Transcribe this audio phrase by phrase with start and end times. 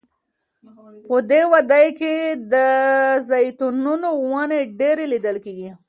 [1.07, 2.13] په دې وادۍ کې
[2.53, 2.55] د
[3.29, 5.69] زیتونو ونې ډیرې لیدل کیږي.